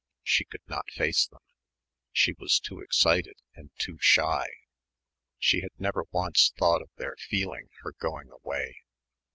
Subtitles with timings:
[0.23, 1.43] She could not face them.
[2.11, 4.47] She was too excited and too shy....
[5.37, 8.81] She had never once thought of their "feeling" her going away